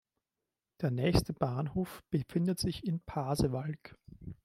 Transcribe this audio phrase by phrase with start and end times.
[0.81, 3.99] Der nächste Bahnhof befindet sich in Pasewalk.